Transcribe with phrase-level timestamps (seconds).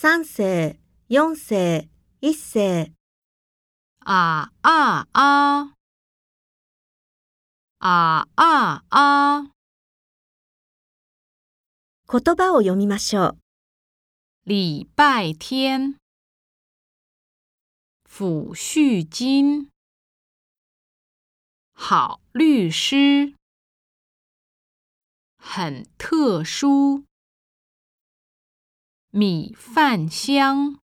[0.00, 0.78] 三世、
[1.08, 1.88] 四世、
[2.20, 2.92] 一世。
[3.98, 5.74] 啊啊啊！
[7.78, 9.50] 啊啊啊！
[12.06, 13.38] 言葉を読みましょう。
[14.44, 15.96] 礼拜天，
[18.08, 19.68] 抚恤金，
[21.74, 23.34] 好律师，
[25.38, 27.02] 很特殊，
[29.10, 30.80] 米饭香。